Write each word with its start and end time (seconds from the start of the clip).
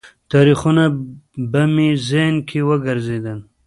تاریخونه 0.31 0.83
به 1.51 1.63
مې 1.73 1.89
ذهن 2.09 2.35
کې 2.47 2.59
وګرځېدل. 2.69 3.39